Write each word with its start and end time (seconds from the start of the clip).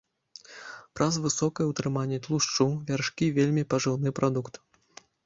Праз 0.99 1.13
высокае 1.25 1.65
ўтрыманне 1.71 2.19
тлушчу 2.29 2.67
вяршкі 2.89 3.29
вельмі 3.37 3.65
пажыўны 3.75 4.09
прадукт. 4.23 4.53